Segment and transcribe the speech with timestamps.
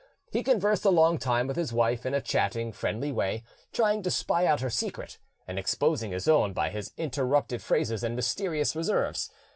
[0.31, 4.09] He conversed a long time with his wife in a chatting, friendly way, trying to
[4.09, 9.29] spy out her secret, and exposing his own by his interrupted phrases and mysterious reserves.